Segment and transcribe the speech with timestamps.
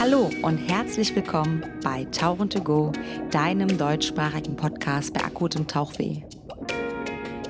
[0.00, 2.90] Hallo und herzlich willkommen bei Tauchen to Go,
[3.30, 6.22] deinem deutschsprachigen Podcast bei akutem Tauchweh.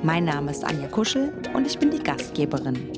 [0.03, 2.91] Mein Name ist Anja Kuschel und ich bin die Gastgeberin.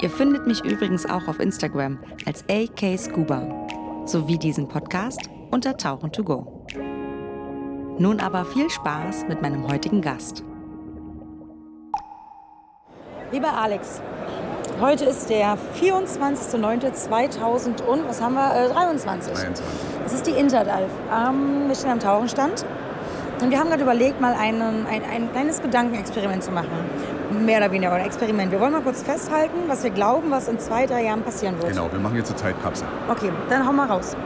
[0.00, 3.66] Ihr findet mich übrigens auch auf Instagram als AK Scuba
[4.06, 6.66] sowie diesen Podcast unter Tauchen to Go.
[7.98, 10.42] Nun aber viel Spaß mit meinem heutigen Gast.
[13.30, 14.00] Lieber Alex,
[14.80, 18.54] heute ist der 24.09.2000 und was haben wir?
[18.54, 19.32] Äh, 23.
[19.32, 19.64] 23.
[20.06, 20.90] Es ist die Interdalf.
[21.12, 22.64] Ähm, wir stehen am Tauchenstand
[23.42, 26.70] und wir haben gerade überlegt, mal einen, ein, ein kleines Gedankenexperiment zu machen.
[27.44, 28.50] Mehr oder weniger ein Experiment.
[28.50, 31.72] Wir wollen mal kurz festhalten, was wir glauben, was in zwei, drei Jahren passieren wird.
[31.72, 32.86] Genau, wir machen jetzt eine Zeitkapsel.
[33.08, 34.16] Okay, dann hau mal raus.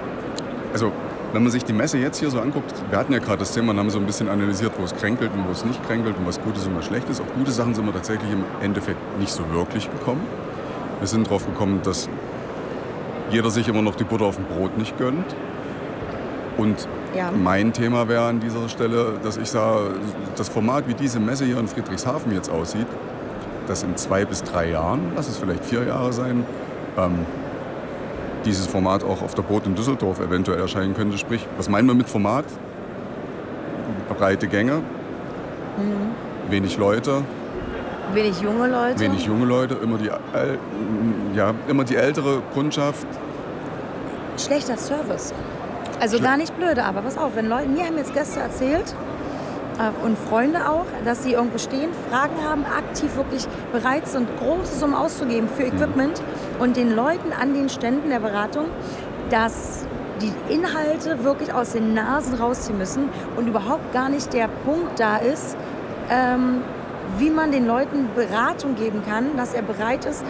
[0.73, 0.91] Also,
[1.33, 3.73] wenn man sich die Messe jetzt hier so anguckt, wir hatten ja gerade das Thema
[3.73, 6.27] und haben so ein bisschen analysiert, wo es kränkelt und wo es nicht kränkelt und
[6.27, 7.21] was gut ist und was schlecht ist.
[7.21, 10.27] Auch gute Sachen sind wir tatsächlich im Endeffekt nicht so wirklich gekommen.
[11.01, 12.09] Wir sind drauf gekommen, dass
[13.31, 15.35] jeder sich immer noch die Butter auf dem Brot nicht gönnt.
[16.57, 17.31] Und Ja.
[17.33, 19.91] mein Thema wäre an dieser Stelle, dass ich sage,
[20.37, 22.87] das Format, wie diese Messe hier in Friedrichshafen jetzt aussieht,
[23.67, 26.45] dass in zwei bis drei Jahren, lass es vielleicht vier Jahre sein,
[26.97, 27.27] ähm,
[28.45, 31.17] dieses Format auch auf der Boot in Düsseldorf eventuell erscheinen könnte.
[31.19, 32.45] Sprich, was meinen wir mit Format?
[34.19, 34.83] Breite Gänge,
[36.51, 37.23] wenig Leute,
[38.13, 39.01] Wenig junge Leute.
[39.01, 40.11] wenig junge Leute, immer die,
[41.37, 43.07] ja, immer die ältere Kundschaft.
[44.39, 45.33] Schlechter Service.
[46.01, 48.95] Also Schle- gar nicht blöde, aber pass auf, wenn Leute, mir haben jetzt Gäste erzählt
[49.79, 54.79] äh, und Freunde auch, dass sie irgendwo stehen, Fragen haben, aktiv wirklich bereit sind, große
[54.79, 56.21] Summen auszugeben für Equipment
[56.61, 58.67] und den Leuten an den Ständen der Beratung,
[59.31, 59.87] dass
[60.21, 65.17] die Inhalte wirklich aus den Nasen rausziehen müssen und überhaupt gar nicht der Punkt da
[65.17, 65.57] ist,
[66.11, 66.63] ähm,
[67.19, 70.25] wie man den Leuten Beratung geben kann, dass er bereit ist.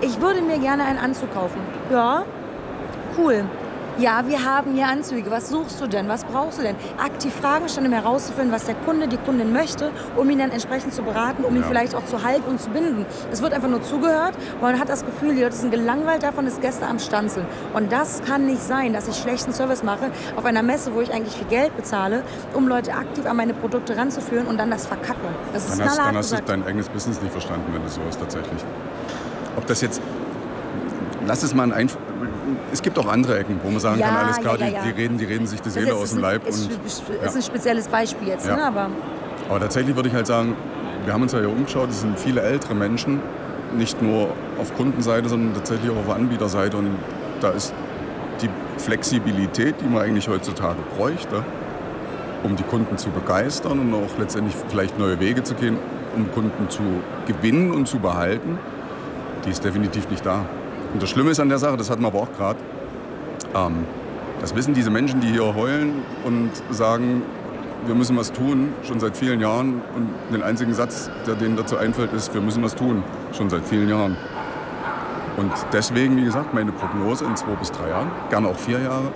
[0.00, 1.60] Ich würde mir gerne einen Anzug kaufen.
[1.90, 2.24] Ja,
[3.16, 3.44] Cool.
[3.96, 5.30] Ja, wir haben hier Anzüge.
[5.30, 6.08] Was suchst du denn?
[6.08, 6.74] Was brauchst du denn?
[6.98, 10.92] Aktiv Fragen stellen, um herauszufinden, was der Kunde, die Kundin möchte, um ihn dann entsprechend
[10.92, 11.68] zu beraten, um ihn Ja.
[11.68, 13.06] vielleicht auch zu halten und zu binden.
[13.30, 14.34] Es wird einfach nur zugehört.
[14.60, 17.46] Man hat das Gefühl, die Leute sind gelangweilt davon, dass Gäste am Stand sind.
[17.72, 21.12] Und das kann nicht sein, dass ich schlechten Service mache auf einer Messe, wo ich
[21.12, 25.20] eigentlich viel Geld bezahle, um Leute aktiv an meine Produkte ranzuführen und dann das verkacke.
[25.52, 28.00] Das ist Dann hast, dann hast du dein eigenes Business nicht verstanden, wenn es so
[28.08, 28.64] ist tatsächlich.
[29.56, 30.00] Ob das jetzt,
[31.28, 31.88] lass es mal ein
[32.72, 34.92] es gibt auch andere Ecken, wo man sagen Ja, kann, alles klar, ja, ja, Die,
[34.92, 36.46] die, reden, die reden sich die Seele aus dem ein- Leib.
[36.46, 38.62] Ist, und, ist ein spezielles Beispiel jetzt, ne?
[38.62, 38.88] aber
[39.48, 40.56] Aber tatsächlich würde ich halt sagen,
[41.04, 43.20] wir haben uns ja hier umgeschaut, es sind viele ältere Menschen,
[43.76, 44.28] nicht nur
[44.60, 46.76] auf Kundenseite, sondern tatsächlich auch auf Anbieterseite.
[46.76, 46.96] Und
[47.40, 47.74] da ist
[48.40, 51.42] die Flexibilität, die man eigentlich heutzutage bräuchte,
[52.42, 55.76] um die Kunden zu begeistern und auch letztendlich vielleicht neue Wege zu gehen,
[56.14, 56.82] um Kunden zu
[57.26, 58.58] gewinnen und zu behalten,
[59.44, 60.44] die ist definitiv nicht da.
[60.94, 62.58] Und das Schlimme ist an der Sache, das hatten wir aber auch gerade,
[63.54, 63.84] ähm,
[64.40, 67.22] das wissen diese Menschen, die hier heulen und sagen,
[67.86, 69.82] wir müssen was tun, schon seit vielen Jahren.
[69.96, 73.66] Und den einzigen Satz, der denen dazu einfällt, ist, wir müssen was tun, schon seit
[73.66, 74.16] vielen Jahren.
[75.36, 79.12] Und deswegen, wie gesagt, meine Prognose in zwei bis drei Jahren, gerne auch vier Jahre,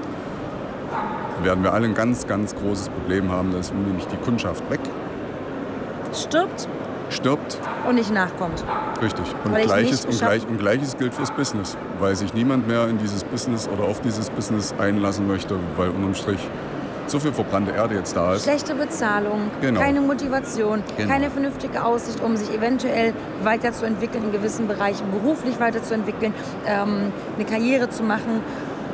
[1.45, 3.53] werden wir alle ein ganz, ganz großes Problem haben.
[3.53, 4.81] Da ist nämlich die Kundschaft weg,
[6.13, 6.69] stirbt
[7.11, 7.59] stirbt,
[7.89, 8.65] und nicht nachkommt.
[9.03, 9.25] richtig.
[9.45, 13.25] Und gleiches, und, gleich, und gleiches gilt fürs Business, weil sich niemand mehr in dieses
[13.25, 16.41] Business oder auf dieses Business einlassen möchte, weil unterm Strich
[17.07, 18.45] so viel verbrannte Erde jetzt da ist.
[18.45, 19.81] Schlechte Bezahlung, Genau.
[19.81, 21.09] keine Motivation, Genau.
[21.11, 26.35] keine vernünftige Aussicht, um sich eventuell weiterzuentwickeln, in gewissen Bereichen beruflich weiterzuentwickeln,
[26.67, 28.43] ähm, eine Karriere zu machen.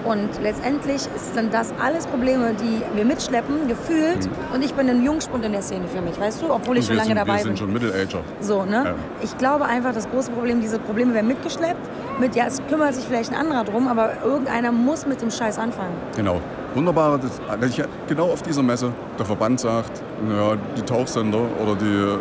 [0.04, 4.28] Und letztendlich sind das alles Probleme, die wir mitschleppen, gefühlt.
[4.52, 6.88] Und ich bin ein Jungspund in der Szene für mich, weißt du, obwohl ich Mhm.
[6.88, 7.44] Schon wir lange sind, dabei wir bin.
[7.44, 8.20] sind schon Middle-Ager.
[8.40, 8.82] So, ne?
[8.84, 8.94] Ja.
[9.22, 11.88] Ich glaube einfach, das große Problem, diese Probleme werden mitgeschleppt.
[12.20, 15.58] Mit, ja, es kümmert sich vielleicht ein anderer drum, aber irgendeiner muss mit dem Scheiß
[15.58, 15.94] anfangen.
[16.16, 16.40] Genau.
[16.74, 22.18] Wunderbar, dass, ich genau auf dieser Messe der Verband sagt, ja, die Tauchsender oder die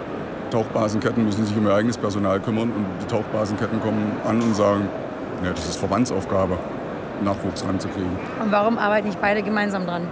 [0.52, 4.88] Tauchbasenketten müssen sich um ihr eigenes Personal kümmern und die Tauchbasenketten kommen an und sagen,
[5.44, 6.56] ja, das ist Verbandsaufgabe,
[7.24, 8.12] Nachwuchs ranzukriegen.
[8.44, 10.08] Und warum arbeiten nicht beide gemeinsam dran?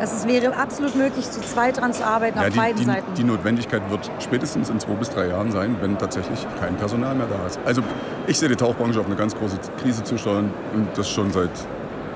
[0.00, 2.84] Es ist, wäre absolut möglich, zu zweit dran zu arbeiten, Ja, auf die, beiden die,
[2.84, 3.14] Seiten.
[3.14, 7.26] die Notwendigkeit wird spätestens in zwei bis drei Jahren sein, wenn tatsächlich kein Personal mehr
[7.26, 7.58] da ist.
[7.64, 7.82] Also
[8.26, 11.48] ich sehe die Tauchbranche auf eine ganz große Krise zusteuern und das schon seit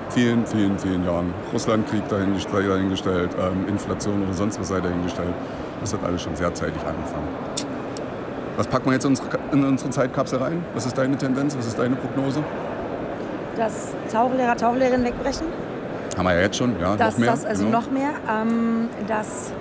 [0.09, 1.33] vielen, vielen, vielen Jahren.
[1.51, 5.33] Russlandkrieg dahingestellt, dahingestellt ähm, Inflation oder sonst was sei dahingestellt.
[5.79, 7.27] Das hat alles schon sehr zeitig angefangen.
[8.57, 10.63] Was packen wir jetzt in unsere, in unsere Zeitkapsel rein?
[10.75, 11.57] Was ist deine Tendenz?
[11.57, 12.43] Was ist deine Prognose?
[13.57, 15.47] Dass Tauchlehrer, Tauchlehrerinnen wegbrechen,
[16.17, 17.31] Haben wir ja jetzt schon, ja, dass noch mehr.
[17.31, 17.79] das, also genau.
[17.79, 19.51] noch mehr, ähm, dass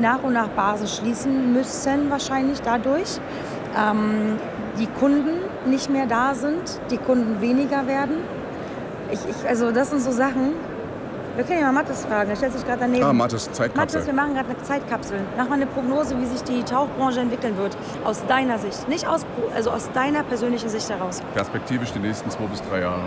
[0.00, 3.18] nach und nach Basen schließen müssen wahrscheinlich dadurch.
[3.76, 4.38] Ähm,
[4.78, 8.16] die Kunden nicht mehr da sind, die Kunden weniger werden.
[9.10, 10.54] Ich, ich, also das sind so Sachen.
[11.34, 13.04] Wir können ja mal Mathis fragen, er stellt sich gerade daneben.
[13.04, 14.00] Ah, Mathis, Zeitkapsel.
[14.00, 15.18] Mathis, wir machen gerade eine Zeitkapsel.
[15.38, 17.74] Mach mal eine Prognose, wie sich die Tauchbranche entwickeln wird.
[18.04, 18.86] Aus deiner Sicht.
[18.88, 19.24] Nicht aus,
[19.54, 21.22] also aus deiner persönlichen Sicht heraus.
[21.34, 23.04] Perspektivisch die nächsten zwei bis drei Jahre.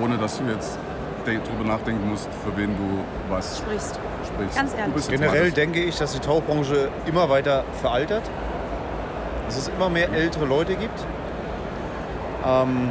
[0.00, 0.78] Ohne dass du jetzt
[1.24, 3.98] drüber nachdenken musst, für wen du was Sprichst.
[4.26, 4.56] sprichst.
[4.56, 4.86] Ganz ehrlich.
[4.86, 8.22] Du bist jetzt Generell denke ich, dass die Tauchbranche immer weiter veraltert.
[9.46, 11.06] Dass es immer mehr ältere Leute gibt.
[12.46, 12.90] Ähm,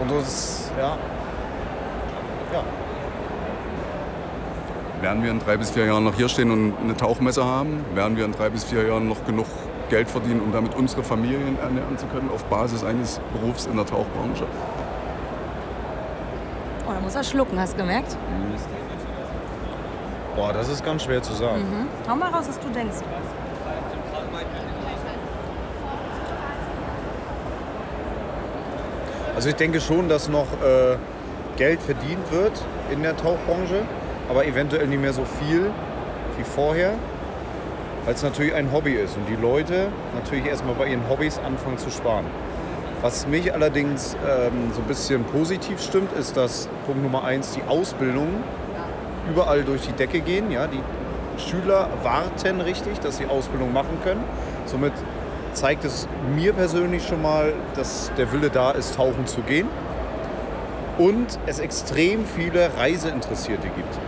[0.00, 0.96] und das, ja.
[2.52, 2.62] Ja.
[5.02, 7.84] Werden wir in drei bis vier Jahren noch hier stehen und eine Tauchmesse haben?
[7.94, 9.46] Werden wir in drei bis vier Jahren noch genug
[9.88, 13.86] Geld verdienen, um damit unsere Familien ernähren zu können auf Basis eines Berufs in der
[13.86, 14.46] Tauchbranche?
[16.90, 18.16] Oh, da muss er schlucken, hast du gemerkt?
[20.34, 21.60] Boah, das ist ganz schwer zu sagen.
[21.60, 22.10] Mhm.
[22.10, 22.96] Hau mal raus, was du denkst.
[29.36, 30.96] Also ich denke schon, dass noch äh,
[31.56, 32.52] Geld verdient wird
[32.90, 33.82] in der Tauchbranche,
[34.28, 35.70] aber eventuell nicht mehr so viel
[36.36, 36.94] wie vorher,
[38.04, 41.78] weil es natürlich ein Hobby ist und die Leute natürlich erstmal bei ihren Hobbys anfangen
[41.78, 42.26] zu sparen.
[43.02, 47.62] Was mich allerdings ähm, so ein bisschen positiv stimmt, ist, dass Punkt Nummer eins die
[47.66, 48.44] Ausbildungen
[49.30, 50.50] überall durch die Decke gehen.
[50.50, 50.66] Ja?
[50.66, 50.82] Die
[51.40, 54.22] Schüler warten richtig, dass sie Ausbildung machen können.
[54.66, 54.92] Somit
[55.54, 59.68] zeigt es mir persönlich schon mal, dass der Wille da ist, tauchen zu gehen.
[60.98, 63.98] Und es extrem viele Reiseinteressierte gibt.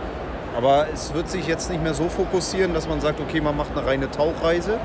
[0.55, 3.71] Aber es wird sich jetzt nicht mehr so fokussieren, dass man sagt, okay, man macht
[3.75, 4.77] eine reine Tauchreise,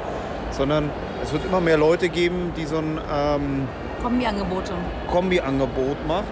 [0.51, 0.89] sondern
[1.23, 3.69] es wird immer mehr Leute geben, die so ein ähm,
[4.03, 4.73] Kombi-Angebote.
[5.11, 6.25] Kombi-Angebot macht.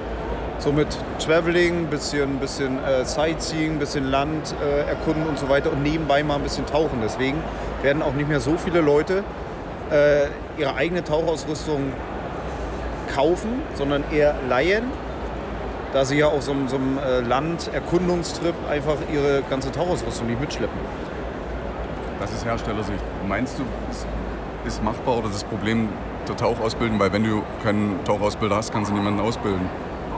[0.59, 5.83] So mit Traveling, bisschen, bisschen äh, Sightseeing, bisschen Land äh, erkunden und so weiter und
[5.83, 7.01] nebenbei mal ein bisschen tauchen.
[7.03, 7.43] Deswegen
[7.83, 9.23] werden auch nicht mehr so viele Leute
[9.91, 10.29] äh,
[10.59, 11.93] ihre eigene Tauchausrüstung
[13.15, 14.85] kaufen, sondern eher leihen,
[15.93, 20.41] da sie ja auf so einem, so einem äh, Land-Erkundungstrip einfach ihre ganze Tauchausrüstung nicht
[20.41, 20.79] mitschleppen.
[22.19, 23.05] Das ist Herstellersicht.
[23.29, 24.07] Meinst du, es
[24.67, 25.91] ist machbar oder das Problem
[26.29, 26.99] der Tauchausbildung?
[26.99, 29.69] Weil wenn du keinen Tauchausbilder hast, kannst du niemanden ausbilden.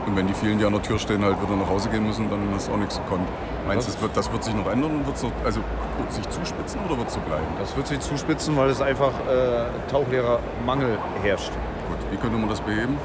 [0.07, 2.31] Und wenn die vielen, die an der Tür stehen, halt wieder nach Hause gehen müssen,
[2.31, 3.29] dann hast du auch nichts gekonnt.
[3.67, 5.61] Meinst du, das wird, das wird sich noch ändern und wird so, also
[5.99, 7.45] wird sich zuspitzen oder wird es so bleiben?
[7.59, 11.53] Das wird sich zuspitzen, weil es einfach äh, Tauchlehrermangel herrscht.
[11.89, 12.97] Gut, wie könnte man das beheben?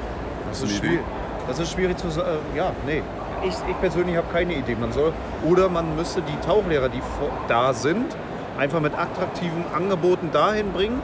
[0.48, 1.00] Das ist, schwierig,
[1.48, 2.38] das ist schwierig zu sagen.
[2.56, 3.02] Ja, nee.
[3.44, 4.78] Ich, ich persönlich habe keine Idee.
[4.80, 5.12] Man soll,
[5.46, 7.02] oder man müsste die Tauchlehrer, die
[7.50, 8.16] da sind,
[8.58, 11.02] einfach mit attraktiven Angeboten dahin bringen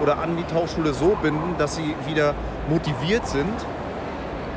[0.00, 2.34] oder an die Tauchschule so binden, dass sie wieder
[2.68, 3.54] motiviert sind,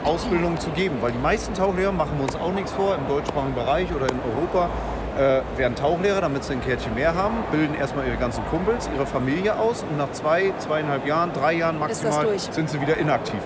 [0.03, 0.97] Ausbildung zu geben.
[1.01, 4.19] Weil die meisten Tauchlehrer, machen wir uns auch nichts vor, im deutschsprachigen Bereich oder in
[4.35, 4.69] Europa,
[5.17, 9.05] äh, werden Tauchlehrer, damit sie ein Kärtchen mehr haben, bilden erstmal ihre ganzen Kumpels, ihre
[9.05, 13.39] Familie aus und nach zwei, zweieinhalb Jahren, drei Jahren maximal sind sie wieder inaktiv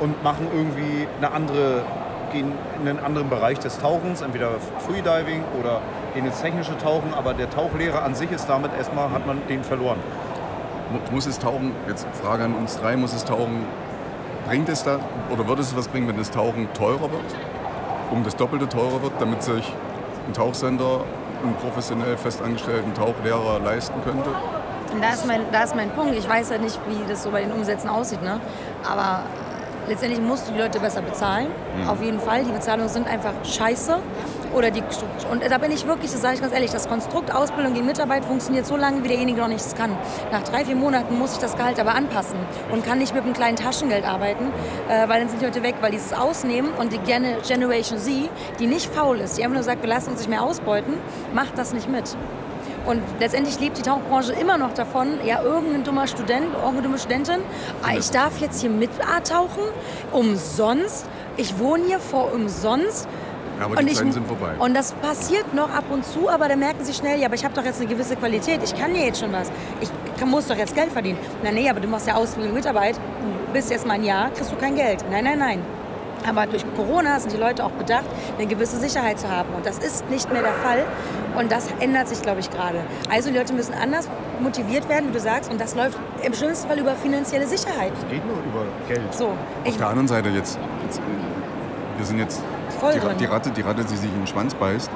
[0.00, 1.82] und machen irgendwie eine andere,
[2.32, 2.52] gehen
[2.82, 4.50] in einen anderen Bereich des Tauchens, entweder
[4.80, 5.80] Freediving oder
[6.14, 9.62] gehen ins technische Tauchen, aber der Tauchlehrer an sich ist damit erstmal, hat man den
[9.62, 9.98] verloren.
[10.90, 13.64] Mu- Muss es Tauchen, jetzt Frage an uns drei, muss es Tauchen,
[14.46, 14.98] bringt es da
[15.30, 17.34] oder würde es was bringen, wenn das Tauchen teurer wird?
[18.10, 19.72] Um das Doppelte teurer wird, damit sich
[20.28, 21.00] ein Tauchsender
[21.42, 24.30] einen professionell festangestellten Tauchlehrer leisten könnte?
[25.00, 26.14] Da ist, mein, da ist mein Punkt.
[26.14, 28.22] Ich weiß ja nicht, wie das so bei den Umsätzen aussieht.
[28.22, 28.38] Ne?
[28.88, 29.22] Aber
[29.88, 31.48] letztendlich musst du die Leute besser bezahlen.
[31.88, 32.44] Auf jeden Fall.
[32.44, 33.96] Die Bezahlungen sind einfach scheiße.
[34.54, 34.82] Oder die,
[35.30, 38.24] und da bin ich wirklich, das sage ich ganz ehrlich, das Konstrukt Ausbildung gegen Mitarbeit
[38.24, 39.90] funktioniert so lange, wie derjenige noch nichts kann.
[40.30, 42.38] Nach drei, vier Monaten muss ich das Gehalt aber anpassen
[42.70, 44.52] und kann nicht mit einem kleinen Taschengeld arbeiten,
[44.88, 48.30] äh, weil dann sind die Leute weg, weil dieses Ausnehmen und die Gen Generation Z,
[48.60, 50.94] die nicht faul ist, die einfach nur sagt, wir lassen uns nicht mehr ausbeuten,
[51.32, 52.16] macht das nicht mit.
[52.86, 57.40] Und letztendlich lebt die Tauchbranche immer noch davon, ja, irgendein dummer Student, irgendeine dumme Studentin,
[57.82, 58.90] ah, ich darf jetzt hier mit
[59.24, 59.64] tauchen,
[60.12, 61.06] umsonst,
[61.36, 63.08] ich wohne hier vor umsonst.
[63.58, 64.50] Ja, aber die ich- Zeiten sind vorbei.
[64.58, 67.44] Und das passiert noch ab und zu, aber dann merken sie schnell, ja, aber ich
[67.44, 69.50] habe doch jetzt eine gewisse Qualität, ich kann ja jetzt schon was.
[69.80, 71.18] Ich kann, muss doch jetzt Geld verdienen.
[71.42, 74.30] Na nee, aber du machst ja Ausbildung und Mitarbeit, du bist jetzt mal ein Jahr,
[74.30, 75.04] kriegst du kein Geld.
[75.10, 75.60] Nein, nein, nein.
[76.26, 78.04] Aber durch Corona sind die Leute auch bedacht,
[78.38, 79.50] eine gewisse Sicherheit zu haben.
[79.54, 80.84] Und das ist nicht mehr der Fall.
[81.38, 82.78] Und das ändert sich, glaube ich, gerade.
[83.10, 84.08] Also die Leute müssen anders
[84.40, 85.50] motiviert werden, wie du sagst.
[85.52, 87.92] Und das läuft im schlimmsten Fall über finanzielle Sicherheit.
[88.08, 89.12] Geht nur über Geld.
[89.12, 89.32] So,
[89.66, 90.98] Auf der anderen Seite jetzt, jetzt
[91.98, 92.40] wir sind jetzt
[92.80, 93.16] Voll die, drin.
[93.18, 94.90] die Ratte, die Ratte, die sich in den Schwanz beißt.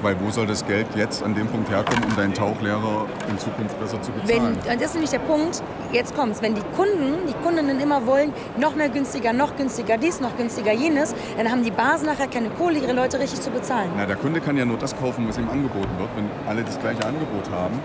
[0.00, 3.80] Weil wo soll das Geld jetzt an dem Punkt herkommen, um deinen Tauchlehrer in Zukunft
[3.80, 4.58] besser zu Wenn, bezahlen?
[4.70, 8.32] und das ist nämlich der Punkt, jetzt kommt's, wenn die Kunden, die Kundinnen immer wollen,
[8.60, 12.50] noch mehr günstiger, noch günstiger dies, noch günstiger jenes, dann haben die Basen nachher keine
[12.50, 13.90] Kohle, ihre Leute richtig zu bezahlen.
[13.96, 16.10] Na, der Kunde kann ja nur das kaufen, was ihm angeboten wird.
[16.14, 17.80] Wenn alle das gleiche Angebot haben,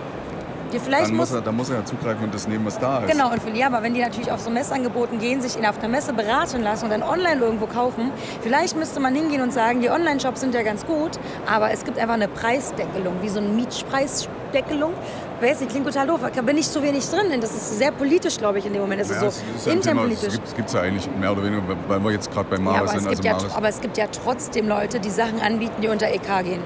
[0.73, 2.79] Die vielleicht dann, muss muss- er, dann muss er ja zugreifen und das nehmen, was
[2.79, 3.11] da ist.
[3.11, 5.77] Genau, und für, ja, aber wenn die natürlich auf so Messangeboten gehen, sich in, auf
[5.77, 8.11] der Messe beraten lassen und dann online irgendwo kaufen,
[8.41, 11.11] vielleicht müsste man hingehen und sagen, die Online-Shops sind ja ganz gut,
[11.49, 14.93] aber es gibt einfach eine Preisdeckelung, wie so eine Mietpreisdeckelung.
[15.41, 17.29] Weiß nicht, klingt total doof, da bin ich zu wenig drin.
[17.29, 19.01] denn Das ist sehr politisch, glaube ich, in dem Moment.
[19.01, 20.55] Das Ja, ist so ist ja Thema, das internpolitisch.
[20.55, 22.95] gibt es ja eigentlich mehr oder weniger, weil wir jetzt gerade bei Maris Ja, aber
[22.97, 23.21] es, sind.
[23.21, 26.43] gibt Also ja, aber es gibt ja trotzdem Leute, die Sachen anbieten, die unter EK
[26.43, 26.61] gehen.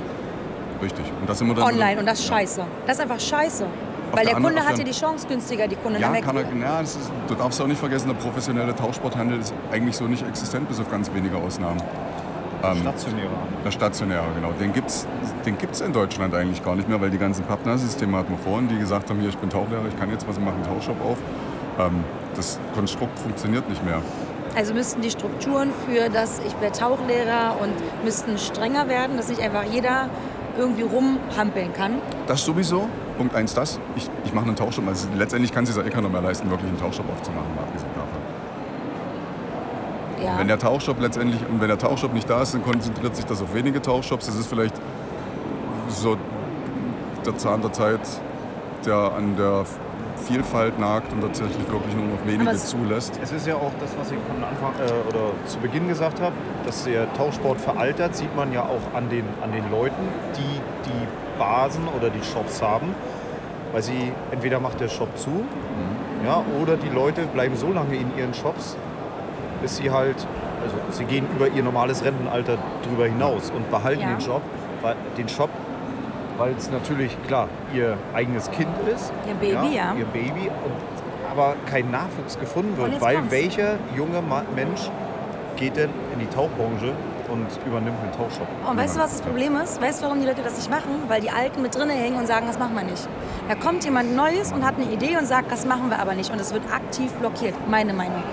[0.81, 1.05] richtig.
[1.19, 1.99] Und das sind wir dann Online.
[1.99, 2.61] Und das ist scheiße.
[2.85, 3.65] Das ist einfach scheiße.
[4.11, 5.99] Weil der der Kunde auf hat der- ja die Chance günstiger, die Kunden.
[5.99, 9.53] Ja, kann er, ja das ist, du darfst auch nicht vergessen, der professionelle Tauchsporthandel ist
[9.71, 11.81] eigentlich so nicht existent, bis auf ganz wenige Ausnahmen.
[12.63, 13.29] Ähm, Stationäre.
[13.63, 14.51] Der stationäre, genau.
[14.59, 15.05] Den gibt es
[15.45, 18.67] den gibt's in Deutschland eigentlich gar nicht mehr, weil die ganzen Partnersysteme hatten wir vorhin,
[18.67, 21.17] die gesagt haben, hier, ich bin Tauchlehrer, ich kann jetzt was machen, Tauchshop auf.
[21.79, 22.03] Ähm,
[22.35, 24.01] das Konstrukt funktioniert nicht mehr.
[24.55, 27.73] Also müssten die Strukturen für das, ich bin Tauchlehrer und
[28.03, 30.09] müssten strenger werden, dass nicht einfach jeder
[30.57, 32.01] irgendwie rumhampeln kann.
[32.25, 32.87] Das sowieso.
[33.17, 33.79] Punkt eins das.
[33.95, 34.87] Ich, ich mache einen Tauchshop.
[34.87, 37.91] Also letztendlich kann sich ja eh keiner mehr leisten, wirklich einen Tauchshop aufzumachen, mal abgesehen
[37.95, 38.21] davon.
[40.25, 40.39] Ja.
[40.39, 43.41] Wenn der Tauchshop letztendlich, und wenn der Tauchshop nicht da ist, dann konzentriert sich das
[43.41, 44.25] auf wenige Tauchshops.
[44.25, 44.75] Das ist vielleicht
[45.89, 46.17] so
[47.25, 47.99] der Zahn der Zeit,
[48.85, 49.65] der an der
[50.25, 53.19] Vielfalt nagt und tatsächlich wirklich nur noch wenige es- zulässt.
[53.21, 56.33] Es ist ja auch das, was ich von Anfang äh, oder zu Beginn gesagt habe,
[56.65, 60.01] dass der Tauchsport veraltert, sieht man ja auch an den, an den Leuten,
[60.37, 61.07] die die
[61.39, 62.93] Basen oder die Shops haben.
[63.73, 65.43] Weil sie, entweder macht der Shop zu,
[66.25, 68.77] ja, oder die Leute bleiben so lange in ihren Shops,
[69.61, 70.15] bis sie halt,
[70.63, 72.57] also sie gehen über ihr normales Rentenalter
[72.87, 74.15] drüber hinaus und behalten Ja.
[74.15, 74.41] den Job,
[74.81, 75.49] weil, den Shop,
[76.37, 79.11] weil es natürlich, klar, ihr eigenes Kind ist.
[79.27, 79.93] Ihr Baby, ja.
[79.97, 83.31] Ihr Baby, und, aber kein Nachwuchs gefunden Und wird, weil kommt's.
[83.31, 84.21] welcher junge
[84.55, 84.89] Mensch
[85.55, 86.93] geht denn in die Tauchbranche
[87.29, 88.47] und übernimmt einen Tauchshop?
[88.69, 89.81] Und weißt du, was das Problem ist?
[89.81, 91.03] Weißt du, warum die Leute das nicht machen?
[91.07, 93.07] Weil die Alten mit drinne hängen und sagen, das machen wir nicht.
[93.49, 96.31] Da kommt jemand Neues und hat eine Idee und sagt, das machen wir aber nicht.
[96.31, 97.55] Und es wird aktiv blockiert.
[97.67, 98.23] Meine Meinung.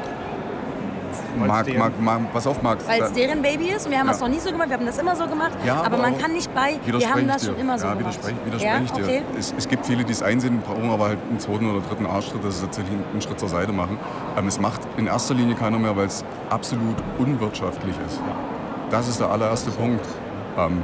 [1.36, 2.86] Marc, Marc, Marc, pass auf, Max.
[2.86, 4.12] Weil es deren Baby ist und wir haben Ja.
[4.12, 5.52] das noch nie so gemacht, wir haben das immer so gemacht.
[5.64, 7.48] Ja, aber, aber man kann nicht bei, wir haben das dir.
[7.48, 8.14] schon immer so ja, gemacht.
[8.14, 8.82] widerspreche, widerspreche ja?
[8.84, 9.04] ich dir.
[9.04, 9.22] Okay.
[9.38, 12.44] Es, es gibt viele, die es einsehen, brauchen aber halt einen zweiten oder dritten Arschtritt,
[12.44, 13.98] dass sie tatsächlich einen Schritt zur Seite machen.
[14.36, 18.20] Ähm, es macht in erster Linie keiner mehr, weil es absolut unwirtschaftlich ist.
[18.90, 20.04] Das ist der allererste Punkt.
[20.58, 20.82] Ähm,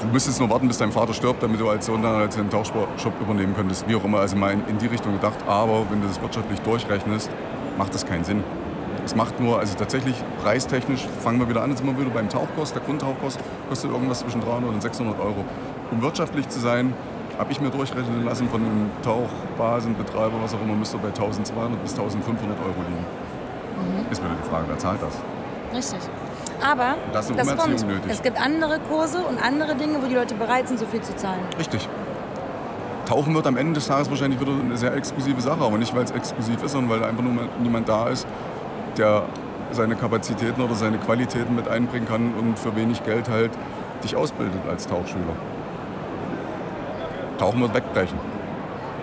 [0.00, 2.50] du müsstest nur warten, bis dein Vater stirbt, damit du als Sohn dann halt den
[2.50, 3.86] Tauchshop übernehmen könntest.
[3.88, 5.38] Wie auch immer, also mal in, in die Richtung gedacht.
[5.46, 7.30] Aber wenn du das wirtschaftlich durchrechnest,
[7.78, 8.42] macht das keinen Sinn.
[9.04, 12.28] Es macht nur, also tatsächlich preistechnisch, fangen wir wieder an, jetzt sind wir wieder beim
[12.28, 12.72] Tauchkurs.
[12.72, 13.36] Der Grundtauchkurs
[13.68, 15.44] kostet irgendwas zwischen 300 und 600 Euro.
[15.90, 16.94] Um wirtschaftlich zu sein,
[17.38, 21.92] habe ich mir durchrechnen lassen von einem Tauchbasenbetreiber, was auch immer, müsste bei 1200 bis
[21.92, 23.04] 1500 Euro liegen.
[24.10, 25.14] Ist wieder die Frage, wer zahlt das?
[25.76, 25.98] Richtig.
[26.64, 27.86] Aber Das das kommt.
[27.88, 28.08] nötig.
[28.08, 31.16] Es gibt andere Kurse und andere Dinge, wo die Leute bereit sind, so viel zu
[31.16, 31.40] zahlen.
[31.58, 31.88] Richtig.
[33.06, 36.04] Tauchen wird am Ende des Tages wahrscheinlich wieder eine sehr exklusive Sache, aber nicht, weil
[36.04, 38.26] es exklusiv ist, sondern weil einfach nur niemand da ist,
[38.98, 39.24] der
[39.70, 43.50] seine Kapazitäten oder seine Qualitäten mit einbringen kann und für wenig Geld halt
[44.04, 45.34] dich ausbildet als Tauchschüler.
[47.38, 48.18] Tauchen wird wegbrechen.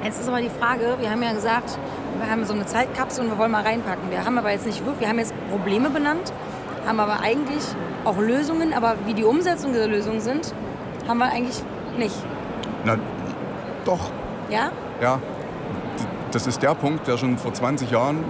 [0.04, 1.78] Jetzt ist aber die Frage, wir haben ja gesagt,
[2.22, 4.10] wir haben so eine Zeitkapsel und wir wollen mal reinpacken.
[4.10, 6.32] Wir haben aber jetzt nicht wirklich, wir haben jetzt Probleme benannt,
[6.88, 7.64] haben aber eigentlich
[8.06, 10.54] auch Lösungen, aber wie die Umsetzung dieser Lösungen sind,
[11.08, 11.62] haben wir eigentlich
[11.98, 12.16] nicht.
[12.86, 12.96] Na,
[13.86, 14.12] doch,
[14.50, 14.72] Ja?
[15.02, 15.20] ja.
[16.32, 18.24] Das ist der Punkt, der schon vor 20 Jahren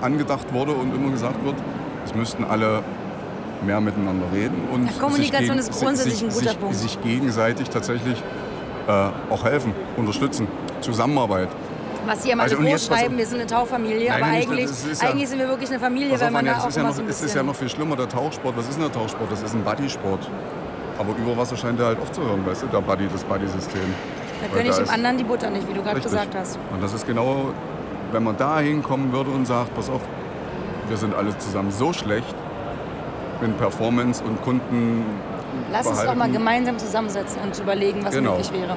[0.00, 1.56] angedacht wurde und immer gesagt wird,
[2.04, 2.82] es müssten alle
[3.64, 6.74] mehr miteinander reden und Ja, Kommunikation sich ist grundsätzlich sich, ein guter sich, Punkt.
[6.76, 8.16] sich gegenseitig tatsächlich
[8.88, 8.92] äh,
[9.30, 10.48] auch helfen, unterstützen,
[10.80, 11.48] Zusammenarbeit.
[12.06, 15.08] Was sie immer Also so groß schreiben, wir sind eine Tauchfamilie, Nein, aber eigentlich, ja-
[15.10, 17.02] eigentlich sind wir wirklich eine Familie, weil man Anja, da auch ist, ja noch, so
[17.06, 18.56] es ist ja noch viel schlimmer, der Tauchsport.
[18.56, 19.30] Was ist denn der Tauchsport?
[19.30, 20.30] Das ist ein Buddy-Sport.
[20.98, 23.80] Aber über Wasser scheint er halt aufzuhören, weißt du, der Buddy, das Buddy-System.
[24.40, 26.58] Da gönne ich dem anderen die Butter nicht, wie du gerade gesagt hast.
[26.72, 27.52] Und das ist genau,
[28.12, 30.00] wenn man da hinkommen würde und sagt, pass auf,
[30.88, 32.34] wir sind alle zusammen so schlecht
[33.42, 35.04] in Performance und Kunden
[35.72, 36.32] Lass uns doch mal behalten.
[36.34, 38.32] gemeinsam zusammensetzen und überlegen, was Genau.
[38.32, 38.76] möglich wäre.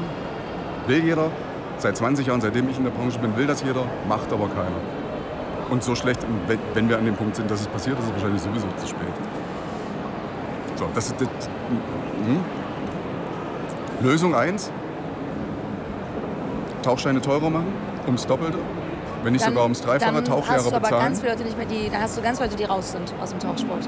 [0.87, 1.29] Will jeder,
[1.77, 4.79] seit 20 Jahren, seitdem ich in der Branche bin, will das jeder, macht aber keiner.
[5.69, 6.19] Und so schlecht,
[6.75, 9.07] wenn, wir an dem Punkt sind, dass es passiert, ist es wahrscheinlich sowieso zu spät.
[10.75, 11.27] So, das ist das,
[12.27, 12.39] mhm.
[14.01, 14.71] Lösung 1.
[16.83, 17.73] Tauchscheine teurer machen,
[18.05, 18.57] ums Doppelte.
[19.23, 21.03] Wenn nicht Dann- sogar ums Dreifache dann Tauchlehrer hast du aber bezahlen.
[21.05, 23.13] ganz viele Leute nicht mehr, die, dann hast du ganz viele Leute, die raus sind
[23.21, 23.87] aus dem Tauchsport.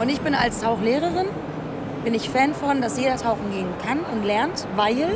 [0.00, 1.26] Und ich bin als Tauchlehrerin,
[2.04, 5.08] bin ich Fan von, dass jeder tauchen gehen kann und lernt, weil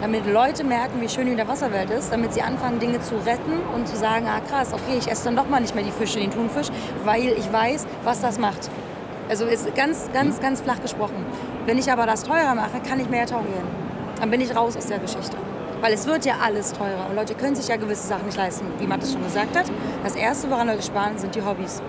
[0.00, 3.14] damit Leute merken, wie schön die in der Wasserwelt ist, damit sie anfangen, Dinge zu
[3.16, 5.92] retten und zu sagen, ah krass, okay, ich esse dann doch mal nicht mehr die
[5.92, 6.68] Fische, den Thunfisch,
[7.04, 8.70] weil ich weiß, was das macht.
[9.28, 11.24] Also ist ganz, ganz, ganz flach gesprochen.
[11.66, 13.66] Wenn ich aber das teurer mache, kann ich mehr tauchen gehen.
[14.20, 15.36] Dann bin ich raus aus der Geschichte.
[15.82, 18.64] Weil es wird ja alles teurer und Leute können sich ja gewisse Sachen nicht leisten,
[18.78, 19.66] wie Mattes schon gesagt hat.
[20.04, 21.82] Das Erste, woran Leute sparen, sind die Hobbys.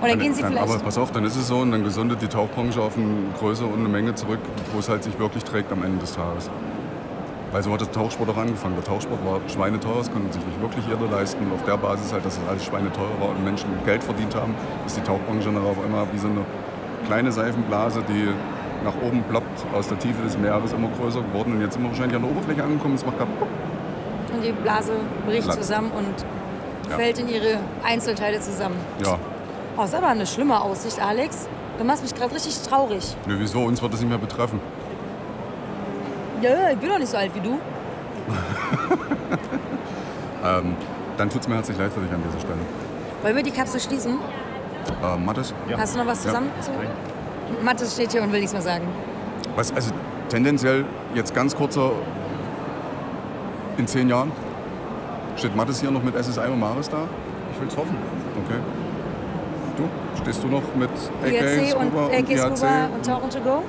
[0.00, 0.70] Und dann, gehen sie dann, vielleicht...
[0.70, 3.64] aber pass auf, dann ist es so und dann gesundet die Tauchbranche auf eine Größe
[3.64, 4.40] und eine Menge zurück,
[4.72, 6.50] wo es halt sich wirklich trägt am Ende des Tages.
[7.52, 8.74] Weil so hat der Tauchsport auch angefangen.
[8.74, 11.42] Der Tauchsport war schweineteuer, das konnten sich nicht wirklich jeder leisten.
[11.44, 14.54] Und auf der Basis halt, dass es alles schweineteuer war und Menschen Geld verdient haben,
[14.86, 16.44] ist die Tauchbranche dann auf einmal wie so eine
[17.06, 18.28] kleine Seifenblase, die
[18.84, 21.52] nach oben ploppt, aus der Tiefe des Meeres immer größer geworden.
[21.54, 22.94] Und jetzt sind wir wahrscheinlich an der Oberfläche angekommen.
[22.94, 23.30] Es macht gerade
[24.34, 24.92] Und die Blase
[25.26, 25.56] bricht Platz.
[25.58, 26.96] zusammen und Ja.
[26.96, 28.76] fällt in ihre Einzelteile zusammen.
[29.04, 29.18] Ja,
[29.76, 31.48] Oh, ist aber eine schlimme Aussicht, Alex.
[31.78, 33.16] Du machst mich gerade richtig traurig.
[33.26, 33.62] Nö, wieso?
[33.64, 34.60] Uns wird das nicht mehr betreffen.
[36.42, 37.58] Ja, ich bin doch nicht so alt wie du.
[40.44, 40.74] Ähm,
[41.16, 42.58] dann tut es mir herzlich leid für dich an dieser Stelle.
[43.22, 44.18] Wollen wir die Kapsel schließen?
[45.00, 45.54] Äh, Mathis?
[45.68, 45.78] Ja.
[45.78, 46.30] Hast du noch was Ja.
[46.30, 46.50] zusammen?
[46.60, 46.70] Zu?
[47.62, 48.84] Mathis steht hier und will nichts mehr sagen.
[49.56, 49.90] Was, also
[50.28, 50.84] tendenziell
[51.14, 51.90] jetzt ganz kurzer,
[53.76, 54.32] in zehn Jahren,
[55.36, 56.98] steht Mathis hier noch mit SSI und Maris da?
[57.52, 57.96] Ich will es hoffen.
[58.44, 58.58] Okay.
[59.76, 59.84] Du?
[60.22, 62.38] Stehst du noch mit AK, Scuba und und, AK?
[62.38, 63.62] Scuba und Tauchen to go?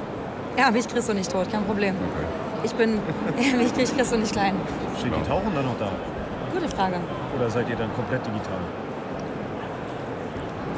[0.58, 1.96] Ja, mich kriegst du nicht tot, kein Problem.
[1.96, 2.26] Okay.
[2.66, 2.96] Ich bin,
[3.58, 4.56] mich kriegst du nicht klein.
[5.00, 5.18] Steht Ja.
[5.18, 5.90] die Tauchen dann noch da?
[6.54, 6.96] Gute Frage.
[7.38, 8.60] Oder seid ihr dann komplett digital?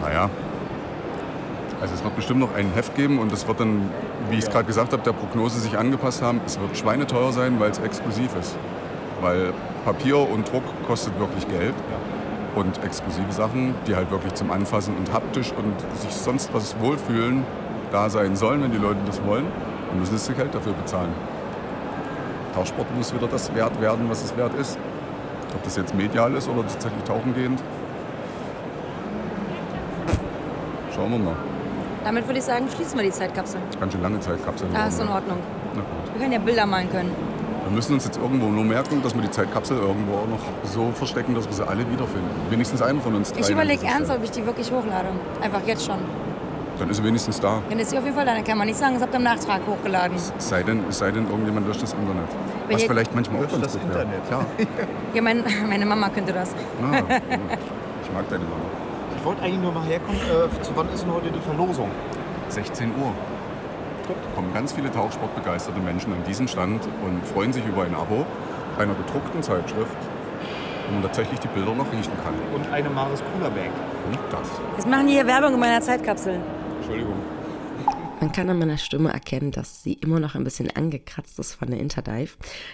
[0.01, 0.29] Naja.
[1.81, 3.89] Also es wird bestimmt noch ein Heft geben und das wird dann,
[4.29, 6.41] wie ich es gerade gesagt habe, der Prognose sich angepasst haben.
[6.45, 8.55] Es wird schweineteuer sein, weil es exklusiv ist.
[9.21, 9.53] Weil
[9.83, 11.75] Papier und Druck kostet wirklich Geld.
[12.55, 17.43] Und exklusive Sachen, die halt wirklich zum Anfassen und haptisch und sich sonst was wohlfühlen,
[17.91, 19.45] da sein sollen, wenn die Leute das wollen,
[19.89, 21.13] dann müssen sie Geld dafür bezahlen.
[22.53, 24.77] Tauchsport muss wieder das wert werden, was es wert ist.
[25.53, 27.61] Ob das jetzt medial ist oder tatsächlich tauchen gehend.
[30.95, 31.35] Schauen wir mal.
[32.05, 33.59] Damit würde ich sagen, schließen wir die Zeitkapsel.
[33.79, 34.67] Ganz schön lange Zeit Kapsel.
[34.75, 35.37] Ah, ist in Ordnung.
[35.73, 36.13] Na gut.
[36.13, 37.09] Wir können ja Bilder malen können.
[37.67, 40.39] Wir müssen uns jetzt irgendwo nur merken, dass wir die Zeitkapsel irgendwo auch noch
[40.71, 42.29] so verstecken, dass wir sie alle wiederfinden.
[42.51, 43.39] Wenigstens einer von uns drei.
[43.41, 45.07] Ich überlege ernst, ob ich die wirklich hochlade.
[45.41, 45.97] Einfach jetzt schon.
[46.77, 47.59] Dann ist sie wenigstens da.
[47.69, 48.35] Dann ist sie auf jeden Fall da.
[48.35, 50.15] Dann kann man nicht sagen, es habt ihr im Nachtrag hochgeladen.
[50.15, 52.27] Es sei denn, es sei denn irgendjemand löscht das Internet.
[52.67, 54.03] Wenn Was ihr- vielleicht manchmal auch ganz das gut wäre.
[54.03, 54.21] Internet?
[54.29, 54.45] Ja.
[55.15, 56.49] Ja, mein, meine Mama könnte das.
[56.51, 58.84] Ah, ich mag deine Mama.
[59.25, 61.89] Ich wollte eigentlich nur mal herkommen, äh, zu wann ist denn heute die Verlosung?
[62.49, 63.11] 16 Uhr.
[64.35, 68.23] kommen ganz viele tauchsportbegeisterte Menschen an diesen Stand und freuen sich über ein Abo
[68.77, 69.97] einer gedruckten Zeitschrift,
[70.85, 72.35] wo man tatsächlich die Bilder noch riechen kann.
[72.53, 73.71] Und eine Maris Cooler Bag.
[74.05, 74.47] Und das.
[74.75, 76.39] Jetzt machen die hier Werbung in meiner Zeitkapsel.
[76.77, 77.15] Entschuldigung.
[78.21, 81.71] Man kann an meiner Stimme erkennen, dass sie immer noch ein bisschen angekratzt ist von
[81.71, 82.33] der Interdive.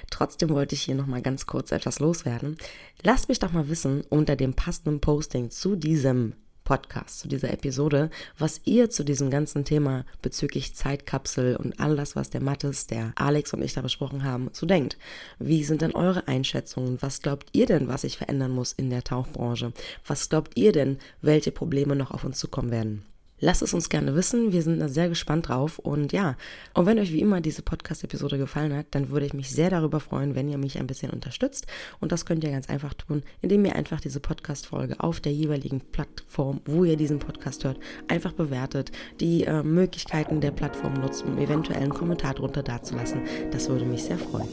[0.09, 2.57] Trotzdem wollte ich hier noch mal ganz kurz etwas loswerden.
[3.03, 6.33] Lasst mich doch mal wissen unter dem passenden Posting zu diesem
[6.71, 12.15] Podcast, zu dieser Episode, was ihr zu diesem ganzen Thema bezüglich Zeitkapsel und all das,
[12.15, 14.97] was der Mattes, der Alex und ich da besprochen haben, so denkt.
[15.37, 16.97] Wie sind denn eure Einschätzungen?
[17.01, 19.73] Was glaubt ihr denn, was sich verändern muss in der Tauchbranche?
[20.07, 23.03] Was glaubt ihr denn, welche Probleme noch auf uns zukommen werden?
[23.43, 26.35] Lasst es uns gerne wissen, wir sind da sehr gespannt drauf und ja,
[26.75, 29.99] und wenn euch wie immer diese Podcast-Episode gefallen hat, dann würde ich mich sehr darüber
[29.99, 31.65] freuen, wenn ihr mich ein bisschen unterstützt
[31.99, 35.81] und das könnt ihr ganz einfach tun, indem ihr einfach diese Podcast-Folge auf der jeweiligen
[35.81, 41.39] Plattform, wo ihr diesen Podcast hört, einfach bewertet, die äh, Möglichkeiten der Plattform nutzt, um
[41.39, 43.21] eventuell einen Kommentar drunter dazulassen.
[43.49, 44.49] Das würde mich sehr freuen.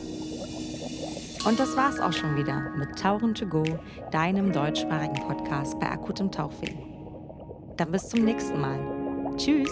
[1.45, 3.65] Und das war's auch schon wieder mit Tauchen to go,
[4.13, 6.98] deinem deutschsprachigen Podcast bei akutem Tauchweh.
[7.79, 8.79] Dann bis zum nächsten Mal.
[9.37, 9.71] Tschüss!